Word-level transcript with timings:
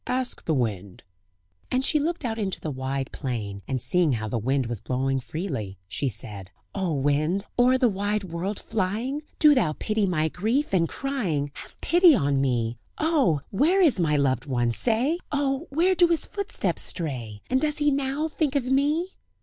"Ask 0.07 0.45
the 0.45 0.55
wind." 0.55 1.03
And 1.69 1.85
she 1.85 1.99
looked 1.99 2.25
out 2.25 2.39
into 2.39 2.59
the 2.59 2.71
wide 2.71 3.11
plain, 3.11 3.61
and 3.67 3.79
seeing 3.79 4.13
how 4.13 4.27
the 4.27 4.39
wind 4.39 4.65
was 4.65 4.81
blowing 4.81 5.19
freely, 5.19 5.77
she 5.87 6.09
said: 6.09 6.49
"O 6.73 6.95
wind! 6.95 7.45
o'er 7.59 7.77
the 7.77 7.87
wide 7.87 8.23
world 8.23 8.59
flying! 8.59 9.21
Do 9.37 9.53
thou 9.53 9.73
pity 9.77 10.07
my 10.07 10.27
grief 10.27 10.73
and 10.73 10.89
crying! 10.89 11.51
Have 11.53 11.79
pity 11.81 12.15
on 12.15 12.41
me! 12.41 12.79
Oh! 12.97 13.41
where 13.51 13.79
is 13.79 13.99
my 13.99 14.15
loved 14.15 14.47
one? 14.47 14.71
say! 14.71 15.19
Oh! 15.31 15.67
where 15.69 15.93
do 15.93 16.07
his 16.07 16.25
footsteps 16.25 16.81
stray? 16.81 17.43
And 17.47 17.61
does 17.61 17.77
he 17.77 17.91
now 17.91 18.27
think 18.27 18.55
of 18.55 18.65
me?" 18.65 19.09